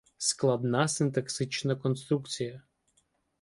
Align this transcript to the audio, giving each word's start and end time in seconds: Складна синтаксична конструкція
Складна 0.17 0.87
синтаксична 0.87 1.75
конструкція 1.75 2.61